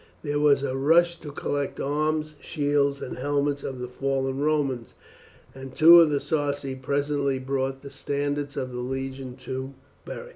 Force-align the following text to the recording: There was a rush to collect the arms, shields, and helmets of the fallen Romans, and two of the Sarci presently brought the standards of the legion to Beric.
There 0.23 0.39
was 0.39 0.63
a 0.63 0.75
rush 0.75 1.19
to 1.19 1.31
collect 1.31 1.75
the 1.75 1.85
arms, 1.85 2.33
shields, 2.39 3.03
and 3.03 3.19
helmets 3.19 3.61
of 3.63 3.77
the 3.77 3.87
fallen 3.87 4.39
Romans, 4.39 4.95
and 5.53 5.75
two 5.75 6.01
of 6.01 6.09
the 6.09 6.19
Sarci 6.19 6.73
presently 6.73 7.37
brought 7.37 7.83
the 7.83 7.91
standards 7.91 8.57
of 8.57 8.71
the 8.71 8.79
legion 8.79 9.35
to 9.45 9.75
Beric. 10.03 10.29